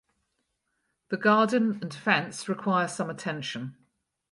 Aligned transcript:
The 1.09 1.17
garden 1.17 1.77
and 1.79 1.93
fence 1.93 2.49
require 2.49 2.87
some 2.87 3.07
attention. 3.11 3.77